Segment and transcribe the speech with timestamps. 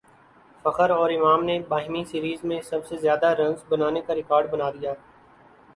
[0.65, 4.93] فخر اور امام نے باہمی سیریز میں سب سے زیادہ رنز بنانے کاریکارڈ بنادیا